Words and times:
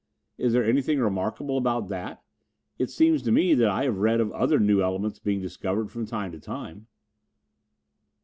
Is 0.39 0.53
there 0.53 0.65
anything 0.65 0.99
remarkable 0.99 1.59
about 1.59 1.89
that? 1.89 2.23
It 2.79 2.89
seems 2.89 3.21
to 3.21 3.31
me 3.31 3.53
that 3.53 3.69
I 3.69 3.83
have 3.83 3.99
read 3.99 4.19
of 4.19 4.31
other 4.31 4.57
new 4.59 4.81
elements 4.81 5.19
being 5.19 5.41
discovered 5.43 5.91
from 5.91 6.07
time 6.07 6.31
to 6.31 6.39
time." 6.39 6.87